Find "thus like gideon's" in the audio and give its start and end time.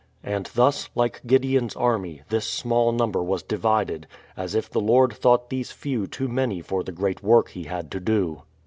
0.55-1.75